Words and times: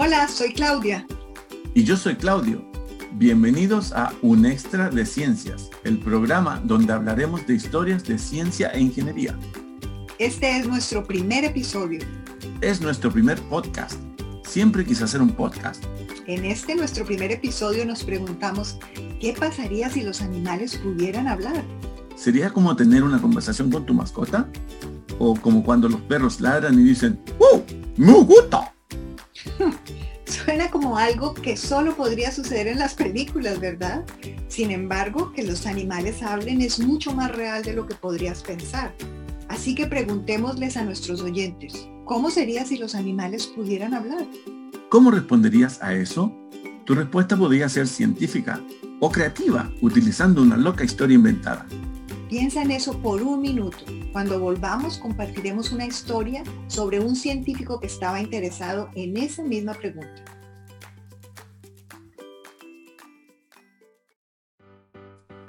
Hola, 0.00 0.28
soy 0.28 0.52
Claudia. 0.52 1.04
Y 1.74 1.82
yo 1.82 1.96
soy 1.96 2.14
Claudio. 2.14 2.64
Bienvenidos 3.14 3.90
a 3.92 4.12
Un 4.22 4.46
Extra 4.46 4.90
de 4.90 5.04
Ciencias, 5.04 5.70
el 5.82 5.98
programa 5.98 6.62
donde 6.62 6.92
hablaremos 6.92 7.44
de 7.48 7.54
historias 7.54 8.04
de 8.04 8.16
ciencia 8.16 8.68
e 8.68 8.80
ingeniería. 8.80 9.36
Este 10.20 10.56
es 10.56 10.68
nuestro 10.68 11.04
primer 11.04 11.44
episodio. 11.44 11.98
Es 12.60 12.80
nuestro 12.80 13.10
primer 13.10 13.40
podcast. 13.48 13.98
Siempre 14.46 14.84
quise 14.84 15.02
hacer 15.02 15.20
un 15.20 15.32
podcast. 15.32 15.82
En 16.28 16.44
este 16.44 16.76
nuestro 16.76 17.04
primer 17.04 17.32
episodio 17.32 17.84
nos 17.84 18.04
preguntamos, 18.04 18.78
¿qué 19.20 19.34
pasaría 19.36 19.90
si 19.90 20.02
los 20.02 20.20
animales 20.20 20.76
pudieran 20.76 21.26
hablar? 21.26 21.64
¿Sería 22.14 22.50
como 22.50 22.76
tener 22.76 23.02
una 23.02 23.20
conversación 23.20 23.68
con 23.68 23.84
tu 23.84 23.94
mascota? 23.94 24.48
¿O 25.18 25.34
como 25.34 25.64
cuando 25.64 25.88
los 25.88 26.00
perros 26.02 26.40
ladran 26.40 26.74
y 26.74 26.84
dicen, 26.84 27.18
¡Wow! 27.40 27.64
¡Me 27.96 28.12
gusta! 28.12 28.77
Como 30.88 31.00
algo 31.00 31.34
que 31.34 31.58
solo 31.58 31.94
podría 31.94 32.32
suceder 32.32 32.66
en 32.66 32.78
las 32.78 32.94
películas, 32.94 33.60
¿verdad? 33.60 34.06
Sin 34.48 34.70
embargo, 34.70 35.34
que 35.34 35.42
los 35.42 35.66
animales 35.66 36.22
hablen 36.22 36.62
es 36.62 36.80
mucho 36.80 37.12
más 37.12 37.30
real 37.30 37.62
de 37.62 37.74
lo 37.74 37.86
que 37.86 37.94
podrías 37.94 38.42
pensar. 38.42 38.94
Así 39.48 39.74
que 39.74 39.86
preguntémosles 39.86 40.78
a 40.78 40.84
nuestros 40.86 41.20
oyentes, 41.20 41.86
¿cómo 42.06 42.30
sería 42.30 42.64
si 42.64 42.78
los 42.78 42.94
animales 42.94 43.48
pudieran 43.48 43.92
hablar? 43.92 44.26
¿Cómo 44.88 45.10
responderías 45.10 45.82
a 45.82 45.92
eso? 45.92 46.32
Tu 46.86 46.94
respuesta 46.94 47.36
podría 47.36 47.68
ser 47.68 47.86
científica 47.86 48.58
o 48.98 49.12
creativa, 49.12 49.70
utilizando 49.82 50.40
una 50.40 50.56
loca 50.56 50.84
historia 50.84 51.16
inventada. 51.16 51.66
Piensa 52.30 52.62
en 52.62 52.70
eso 52.70 52.98
por 53.02 53.20
un 53.20 53.42
minuto. 53.42 53.84
Cuando 54.12 54.40
volvamos 54.40 54.96
compartiremos 54.96 55.70
una 55.70 55.84
historia 55.84 56.42
sobre 56.66 56.98
un 56.98 57.14
científico 57.14 57.78
que 57.78 57.88
estaba 57.88 58.22
interesado 58.22 58.88
en 58.94 59.18
esa 59.18 59.42
misma 59.42 59.74
pregunta. 59.74 60.37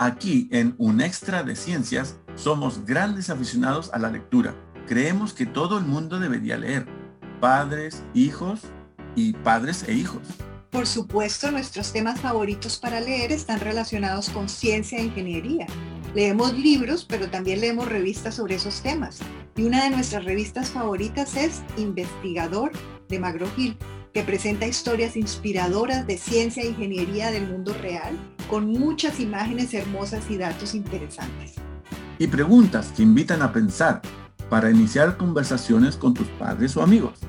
Aquí 0.02 0.47
en 0.53 0.75
Un 0.78 1.02
Extra 1.02 1.44
de 1.44 1.58
Ciencias 1.58 2.16
somos 2.36 2.86
grandes 2.86 3.30
aficionados 3.30 3.92
a 3.94 4.00
la 4.00 4.09
lectura. 4.09 4.56
Creemos 4.88 5.33
que 5.33 5.45
todo 5.45 5.78
el 5.78 5.83
mundo 5.83 6.22
debería 6.22 6.58
leer. 6.58 6.88
Padres, 7.41 8.06
hijos 8.14 8.61
y 9.17 9.33
padres 9.33 9.83
e 9.89 9.94
hijos. 9.94 10.22
Por 10.69 10.88
supuesto, 10.88 11.52
nuestros 11.52 11.91
temas 11.91 12.22
favoritos 12.22 12.78
para 12.78 13.02
leer 13.02 13.33
están 13.33 13.59
relacionados 13.59 14.30
con 14.30 14.47
ciencia 14.47 15.00
e 15.00 15.03
ingeniería. 15.03 15.67
Leemos 16.16 16.53
libros, 16.53 17.03
pero 17.03 17.30
también 17.30 17.59
leemos 17.59 17.89
revistas 17.89 18.36
sobre 18.36 18.56
esos 18.56 18.81
temas. 18.81 19.19
Y 19.58 19.63
una 19.63 19.84
de 19.84 19.89
nuestras 19.89 20.23
revistas 20.23 20.69
favoritas 20.69 21.36
es 21.36 21.61
Investigador 21.75 22.72
de 23.09 23.19
McGraw-Hill, 23.19 23.75
que 24.13 24.23
presenta 24.23 24.66
historias 24.66 25.17
inspiradoras 25.17 26.08
de 26.08 26.17
ciencia 26.17 26.63
e 26.63 26.67
ingeniería 26.67 27.31
del 27.31 27.50
mundo 27.50 27.73
real, 27.73 28.17
con 28.50 28.67
muchas 28.67 29.19
imágenes 29.19 29.73
hermosas 29.73 30.30
y 30.30 30.38
datos 30.38 30.73
interesantes. 30.75 31.53
Y 32.17 32.28
preguntas 32.28 32.91
que 32.95 33.03
invitan 33.03 33.41
a 33.41 33.53
pensar 33.53 34.02
para 34.50 34.72
iniciar 34.72 35.16
conversaciones 35.17 35.95
con 35.95 36.14
tus 36.14 36.28
padres 36.28 36.75
o 36.75 36.81
amigos. 36.81 37.19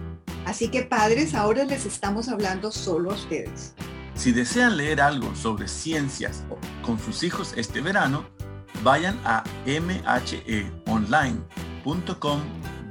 Así 0.46 0.68
que 0.68 0.82
padres, 0.82 1.34
ahora 1.34 1.64
les 1.64 1.86
estamos 1.86 2.28
hablando 2.28 2.72
solo 2.72 3.10
a 3.12 3.14
ustedes. 3.14 3.74
Si 4.14 4.32
desean 4.32 4.77
leer 4.77 5.00
algo 5.00 5.34
sobre 5.34 5.68
ciencias 5.68 6.44
con 6.82 6.98
sus 6.98 7.22
hijos 7.22 7.55
este 7.56 7.80
verano, 7.80 8.24
vayan 8.82 9.18
a 9.24 9.44
mheonline.com 9.66 10.80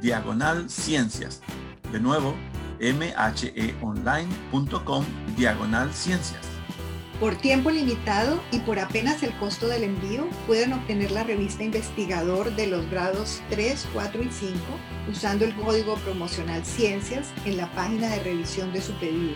diagonal 0.01 0.69
ciencias. 0.69 1.41
De 1.91 1.99
nuevo, 1.99 2.33
mheonline.com 2.79 3.05
diagonal 5.35 5.93
ciencias. 5.93 6.48
Por 7.19 7.35
tiempo 7.35 7.69
limitado 7.69 8.41
y 8.49 8.59
por 8.59 8.79
apenas 8.79 9.21
el 9.23 9.37
costo 9.39 9.67
del 9.67 9.83
envío, 9.83 10.25
pueden 10.47 10.71
obtener 10.71 11.11
la 11.11 11.25
revista 11.25 11.65
Investigador 11.65 12.55
de 12.55 12.67
los 12.67 12.89
grados 12.89 13.41
3, 13.49 13.89
4 13.93 14.23
y 14.23 14.31
5 14.31 14.55
usando 15.11 15.43
el 15.43 15.53
código 15.55 15.95
promocional 15.95 16.63
Ciencias 16.63 17.27
en 17.43 17.57
la 17.57 17.69
página 17.73 18.07
de 18.07 18.23
revisión 18.23 18.71
de 18.71 18.81
su 18.81 18.93
pedido. 18.99 19.35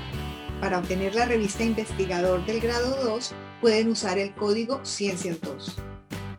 Para 0.61 0.79
obtener 0.79 1.13
la 1.13 1.25
revista 1.25 1.65
Investigador 1.65 2.45
del 2.45 2.61
grado 2.61 3.03
2, 3.03 3.33
pueden 3.59 3.89
usar 3.89 4.17
el 4.17 4.33
código 4.33 4.79
Ciencias 4.85 5.41
2. 5.41 5.75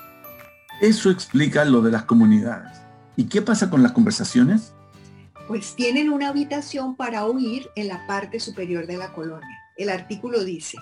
Eso 0.80 1.10
explica 1.10 1.64
lo 1.64 1.82
de 1.82 1.90
las 1.92 2.04
comunidades. 2.04 2.80
¿Y 3.16 3.24
qué 3.24 3.42
pasa 3.42 3.68
con 3.70 3.82
las 3.82 3.92
conversaciones? 3.92 4.72
pues 5.50 5.74
tienen 5.74 6.10
una 6.10 6.28
habitación 6.28 6.94
para 6.94 7.24
oír 7.24 7.68
en 7.74 7.88
la 7.88 8.06
parte 8.06 8.38
superior 8.38 8.86
de 8.86 8.96
la 8.96 9.12
colonia. 9.12 9.58
El 9.76 9.88
artículo 9.88 10.44
dice, 10.44 10.78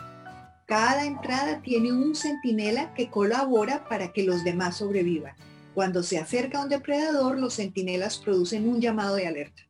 cada 0.68 1.06
entrada 1.06 1.62
tiene 1.62 1.92
un 1.92 2.14
centinela 2.14 2.92
que 2.92 3.08
colabora 3.08 3.88
para 3.88 4.12
que 4.12 4.22
los 4.22 4.44
demás 4.44 4.76
sobrevivan. 4.76 5.34
Cuando 5.72 6.02
se 6.02 6.18
acerca 6.18 6.62
un 6.62 6.68
depredador, 6.68 7.38
los 7.38 7.54
centinelas 7.54 8.18
producen 8.18 8.68
un 8.68 8.78
llamado 8.78 9.16
de 9.16 9.26
alerta. 9.26 9.62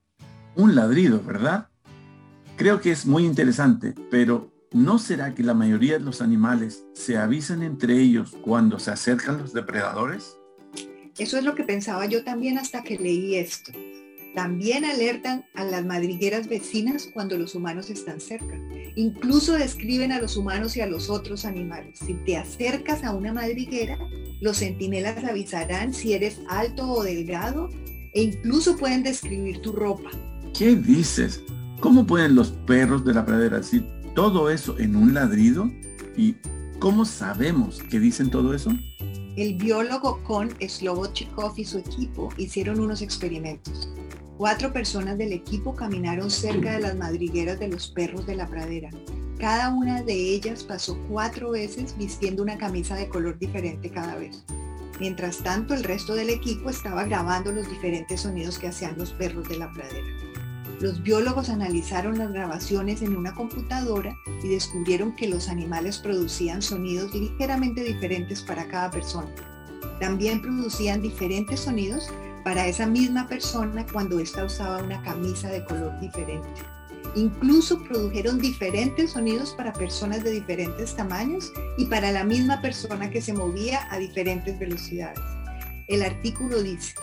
Un 0.57 0.75
ladrido, 0.75 1.23
¿verdad? 1.23 1.69
Creo 2.57 2.81
que 2.81 2.91
es 2.91 3.07
muy 3.07 3.25
interesante, 3.25 3.95
pero 4.11 4.53
¿no 4.73 4.99
será 4.99 5.37
que 5.37 5.45
la 5.45 5.55
mayoría 5.55 5.99
de 5.99 6.05
los 6.05 6.21
animales 6.21 6.85
se 6.95 7.17
avisan 7.17 7.63
entre 7.63 7.97
ellos 7.97 8.37
cuando 8.43 8.81
se 8.81 8.91
acercan 8.91 9.39
los 9.39 9.53
depredadores? 9.53 10.37
Eso 11.17 11.39
es 11.39 11.45
lo 11.45 11.55
que 11.55 11.63
pensaba 11.63 12.07
yo 12.07 12.25
también 12.25 12.59
hasta 12.59 12.83
que 12.83 12.99
leí 12.99 13.37
esto. 13.37 13.71
También 14.35 14.85
alertan 14.85 15.45
a 15.55 15.65
las 15.65 15.85
madrigueras 15.85 16.49
vecinas 16.49 17.11
cuando 17.13 17.37
los 17.37 17.55
humanos 17.55 17.91
están 17.91 18.21
cerca. 18.21 18.61
Incluso 18.95 19.55
describen 19.55 20.13
a 20.13 20.21
los 20.21 20.37
humanos 20.37 20.77
y 20.77 20.81
a 20.81 20.87
los 20.87 21.11
otros 21.11 21.45
animales. 21.45 21.99
Si 22.05 22.15
te 22.15 22.37
acercas 22.37 23.05
a 23.05 23.15
una 23.15 23.33
madriguera, 23.33 23.99
Los 24.41 24.59
centinelas 24.59 25.25
avisarán 25.25 25.93
si 25.93 26.13
eres 26.13 26.41
alto 26.49 26.89
o 26.89 27.03
delgado 27.03 27.69
e 28.15 28.23
incluso 28.23 28.77
pueden 28.77 29.03
describir 29.03 29.61
tu 29.63 29.73
ropa. 29.73 30.11
¿Qué 30.57 30.77
dices? 30.77 31.43
¿Cómo 31.81 32.07
pueden 32.07 32.37
los 32.37 32.51
perros 32.51 33.05
de 33.05 33.15
la 33.15 33.27
pradera 33.27 33.59
decir 33.59 33.85
todo 34.15 34.51
eso 34.51 34.79
en 34.79 34.95
un 34.95 35.15
ladrido? 35.15 35.69
¿Y 36.17 36.37
cómo 36.79 37.05
sabemos 37.05 37.83
que 37.91 37.99
dicen 37.99 38.31
todo 38.31 38.55
eso? 38.55 38.71
El 39.37 39.55
biólogo 39.55 40.23
Kon 40.25 40.51
Slobochikov 40.61 41.55
y 41.57 41.65
su 41.65 41.79
equipo 41.79 42.29
hicieron 42.37 42.81
unos 42.81 43.03
experimentos. 43.03 43.89
Cuatro 44.39 44.73
personas 44.73 45.19
del 45.19 45.33
equipo 45.33 45.75
caminaron 45.75 46.31
cerca 46.31 46.71
de 46.71 46.79
las 46.79 46.95
madrigueras 46.97 47.59
de 47.59 47.67
los 47.67 47.89
perros 47.89 48.25
de 48.25 48.37
la 48.37 48.47
pradera. 48.47 48.89
Cada 49.37 49.71
una 49.71 50.03
de 50.05 50.15
ellas 50.15 50.63
pasó 50.63 50.97
cuatro 51.09 51.51
veces 51.51 51.97
vistiendo 51.99 52.45
una 52.45 52.57
camisa 52.57 52.95
de 52.95 53.09
color 53.09 53.37
diferente 53.37 53.91
cada 53.91 54.15
vez. 54.15 54.45
Mientras 55.01 55.39
tanto, 55.39 55.75
el 55.75 55.83
resto 55.83 56.15
del 56.15 56.31
equipo 56.31 56.71
estaba 56.71 57.03
grabando 57.03 57.51
los 57.51 57.69
diferentes 57.69 58.21
sonidos 58.21 58.61
que 58.61 58.69
hacían 58.69 58.97
los 58.97 59.11
perros 59.11 59.49
de 59.49 59.59
la 59.59 59.73
pradera. 59.73 60.07
Los 60.79 61.03
biólogos 61.03 61.49
analizaron 61.49 62.17
las 62.19 62.31
grabaciones 62.31 63.03
en 63.03 63.17
una 63.17 63.35
computadora 63.35 64.17
y 64.45 64.51
descubrieron 64.51 65.17
que 65.17 65.27
los 65.27 65.49
animales 65.49 65.99
producían 65.99 66.63
sonidos 66.63 67.13
ligeramente 67.13 67.83
diferentes 67.83 68.43
para 68.43 68.69
cada 68.69 68.89
persona. 68.93 69.35
También 69.99 70.41
producían 70.41 71.03
diferentes 71.03 71.59
sonidos 71.59 72.09
para 72.49 72.67
esa 72.67 72.87
misma 72.87 73.29
persona 73.29 73.85
cuando 73.93 74.19
ésta 74.19 74.43
usaba 74.43 74.83
una 74.83 75.03
camisa 75.03 75.51
de 75.51 75.63
color 75.67 76.01
diferente. 76.01 76.49
Incluso 77.15 77.79
produjeron 77.85 78.39
diferentes 78.39 79.11
sonidos 79.11 79.53
para 79.53 79.75
personas 79.75 80.25
de 80.25 80.31
diferentes 80.31 80.97
tamaños 80.97 81.53
y 81.77 81.85
para 81.85 82.11
la 82.11 82.25
misma 82.25 82.63
persona 82.63 83.11
que 83.11 83.21
se 83.21 83.35
movía 83.35 83.87
a 83.91 83.99
diferentes 83.99 84.59
velocidades. 84.59 85.21
El 85.89 86.03
artículo 86.03 86.63
dice, 86.63 86.95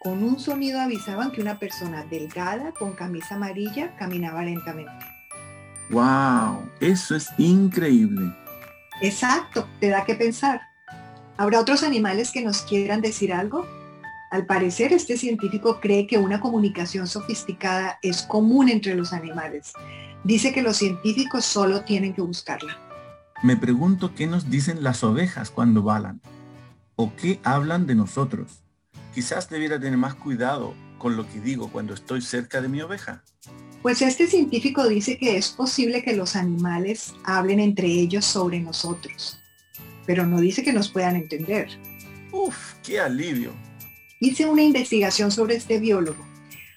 con 0.00 0.24
un 0.24 0.40
sonido 0.40 0.80
avisaban 0.80 1.30
que 1.30 1.42
una 1.42 1.60
persona 1.60 2.04
delgada 2.10 2.72
con 2.72 2.94
camisa 2.94 3.36
amarilla 3.36 3.94
caminaba 3.94 4.42
lentamente. 4.42 4.90
¡Wow! 5.90 6.68
Eso 6.80 7.14
es 7.14 7.28
increíble. 7.38 8.34
Exacto, 9.00 9.68
te 9.78 9.90
da 9.90 10.04
que 10.04 10.16
pensar. 10.16 10.60
¿Habrá 11.36 11.60
otros 11.60 11.84
animales 11.84 12.32
que 12.32 12.42
nos 12.42 12.62
quieran 12.62 13.00
decir 13.00 13.32
algo? 13.32 13.64
Al 14.36 14.44
parecer, 14.44 14.92
este 14.92 15.16
científico 15.16 15.80
cree 15.80 16.06
que 16.06 16.18
una 16.18 16.42
comunicación 16.42 17.06
sofisticada 17.06 17.98
es 18.02 18.20
común 18.20 18.68
entre 18.68 18.94
los 18.94 19.14
animales. 19.14 19.72
Dice 20.24 20.52
que 20.52 20.60
los 20.60 20.76
científicos 20.76 21.46
solo 21.46 21.84
tienen 21.84 22.12
que 22.12 22.20
buscarla. 22.20 22.78
Me 23.42 23.56
pregunto 23.56 24.14
qué 24.14 24.26
nos 24.26 24.50
dicen 24.50 24.84
las 24.84 25.02
ovejas 25.02 25.50
cuando 25.50 25.82
balan 25.82 26.20
o 26.96 27.16
qué 27.16 27.40
hablan 27.44 27.86
de 27.86 27.94
nosotros. 27.94 28.62
Quizás 29.14 29.48
debiera 29.48 29.80
tener 29.80 29.96
más 29.96 30.14
cuidado 30.14 30.74
con 30.98 31.16
lo 31.16 31.26
que 31.26 31.40
digo 31.40 31.72
cuando 31.72 31.94
estoy 31.94 32.20
cerca 32.20 32.60
de 32.60 32.68
mi 32.68 32.82
oveja. 32.82 33.24
Pues 33.80 34.02
este 34.02 34.26
científico 34.26 34.86
dice 34.86 35.16
que 35.16 35.38
es 35.38 35.48
posible 35.48 36.02
que 36.02 36.14
los 36.14 36.36
animales 36.36 37.14
hablen 37.24 37.58
entre 37.58 37.86
ellos 37.86 38.26
sobre 38.26 38.60
nosotros, 38.60 39.38
pero 40.04 40.26
no 40.26 40.42
dice 40.42 40.62
que 40.62 40.74
nos 40.74 40.90
puedan 40.90 41.16
entender. 41.16 41.70
Uf, 42.32 42.74
qué 42.82 43.00
alivio. 43.00 43.54
Hice 44.18 44.46
una 44.46 44.62
investigación 44.62 45.30
sobre 45.30 45.56
este 45.56 45.78
biólogo. 45.78 46.26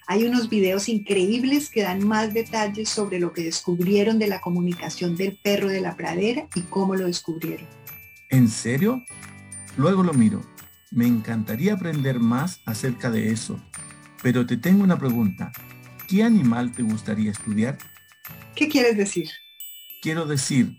Hay 0.06 0.24
unos 0.24 0.50
videos 0.50 0.90
increíbles 0.90 1.70
que 1.70 1.82
dan 1.82 2.06
más 2.06 2.34
detalles 2.34 2.88
sobre 2.90 3.18
lo 3.18 3.32
que 3.32 3.44
descubrieron 3.44 4.18
de 4.18 4.26
la 4.26 4.42
comunicación 4.42 5.16
del 5.16 5.38
perro 5.42 5.68
de 5.68 5.80
la 5.80 5.96
pradera 5.96 6.48
y 6.54 6.62
cómo 6.62 6.96
lo 6.96 7.06
descubrieron. 7.06 7.66
¿En 8.28 8.48
serio? 8.48 9.02
Luego 9.78 10.02
lo 10.02 10.12
miro. 10.12 10.42
Me 10.90 11.06
encantaría 11.06 11.74
aprender 11.74 12.20
más 12.20 12.60
acerca 12.66 13.10
de 13.10 13.30
eso. 13.30 13.58
Pero 14.22 14.44
te 14.44 14.58
tengo 14.58 14.84
una 14.84 14.98
pregunta. 14.98 15.50
¿Qué 16.08 16.22
animal 16.22 16.72
te 16.72 16.82
gustaría 16.82 17.30
estudiar? 17.30 17.78
¿Qué 18.54 18.68
quieres 18.68 18.98
decir? 18.98 19.30
Quiero 20.02 20.26
decir, 20.26 20.76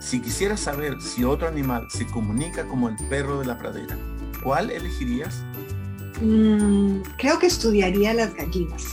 si 0.00 0.20
quisieras 0.20 0.60
saber 0.60 1.00
si 1.00 1.24
otro 1.24 1.48
animal 1.48 1.88
se 1.90 2.06
comunica 2.06 2.68
como 2.68 2.88
el 2.88 2.96
perro 3.08 3.40
de 3.40 3.46
la 3.46 3.58
pradera, 3.58 3.96
¿cuál 4.42 4.70
elegirías? 4.70 5.42
Mm, 6.20 7.02
creo 7.18 7.38
que 7.38 7.46
estudiaría 7.46 8.14
las 8.14 8.34
gallinas. 8.34 8.84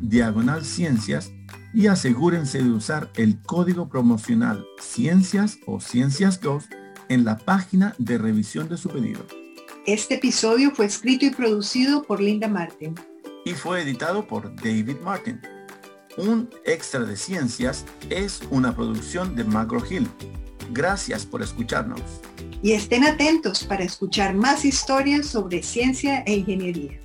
diagonal 0.00 0.64
ciencias 0.64 1.32
y 1.74 1.86
asegúrense 1.86 2.62
de 2.62 2.70
usar 2.70 3.10
el 3.16 3.40
código 3.42 3.88
promocional 3.88 4.66
Ciencias 4.80 5.58
o 5.66 5.80
Ciencias 5.80 6.40
2 6.40 6.68
en 7.08 7.24
la 7.24 7.38
página 7.38 7.94
de 7.98 8.18
revisión 8.18 8.68
de 8.68 8.76
su 8.76 8.88
pedido. 8.88 9.24
Este 9.86 10.16
episodio 10.16 10.70
fue 10.72 10.86
escrito 10.86 11.24
y 11.26 11.30
producido 11.30 12.02
por 12.02 12.20
Linda 12.20 12.48
Martin. 12.48 12.94
Y 13.44 13.52
fue 13.52 13.82
editado 13.82 14.26
por 14.26 14.54
David 14.56 14.96
Martin. 15.02 15.40
Un 16.18 16.50
extra 16.64 17.00
de 17.00 17.16
ciencias 17.16 17.86
es 18.10 18.40
una 18.50 18.76
producción 18.76 19.34
de 19.34 19.44
Macro 19.44 19.82
Hill. 19.88 20.06
Gracias 20.70 21.24
por 21.24 21.42
escucharnos. 21.42 22.02
Y 22.62 22.72
estén 22.72 23.04
atentos 23.04 23.64
para 23.64 23.84
escuchar 23.84 24.34
más 24.34 24.64
historias 24.64 25.26
sobre 25.26 25.62
ciencia 25.62 26.22
e 26.26 26.34
ingeniería. 26.34 27.01